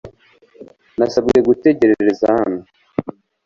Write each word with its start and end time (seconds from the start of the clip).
Nasabwe 0.97 1.37
gutegereza 1.47 2.27
hano 2.37 2.59